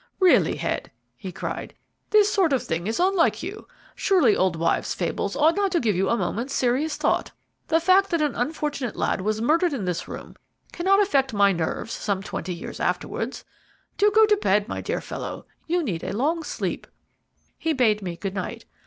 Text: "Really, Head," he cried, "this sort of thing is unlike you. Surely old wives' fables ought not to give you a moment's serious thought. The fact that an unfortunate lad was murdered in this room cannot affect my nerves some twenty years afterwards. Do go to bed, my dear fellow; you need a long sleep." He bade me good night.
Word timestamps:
"Really, 0.19 0.55
Head," 0.55 0.89
he 1.15 1.31
cried, 1.31 1.75
"this 2.09 2.27
sort 2.33 2.53
of 2.53 2.63
thing 2.63 2.87
is 2.87 2.99
unlike 2.99 3.43
you. 3.43 3.67
Surely 3.93 4.35
old 4.35 4.55
wives' 4.55 4.95
fables 4.95 5.35
ought 5.35 5.55
not 5.55 5.71
to 5.73 5.79
give 5.79 5.95
you 5.95 6.09
a 6.09 6.17
moment's 6.17 6.55
serious 6.55 6.97
thought. 6.97 7.29
The 7.67 7.79
fact 7.79 8.09
that 8.09 8.19
an 8.23 8.33
unfortunate 8.33 8.95
lad 8.95 9.21
was 9.21 9.41
murdered 9.43 9.73
in 9.73 9.85
this 9.85 10.07
room 10.07 10.37
cannot 10.71 10.99
affect 11.03 11.33
my 11.35 11.51
nerves 11.51 11.93
some 11.93 12.23
twenty 12.23 12.55
years 12.55 12.79
afterwards. 12.79 13.45
Do 13.99 14.09
go 14.09 14.25
to 14.25 14.37
bed, 14.37 14.67
my 14.67 14.81
dear 14.81 15.01
fellow; 15.01 15.45
you 15.67 15.83
need 15.83 16.03
a 16.03 16.13
long 16.13 16.41
sleep." 16.41 16.87
He 17.59 17.71
bade 17.71 18.01
me 18.01 18.17
good 18.17 18.33
night. 18.33 18.65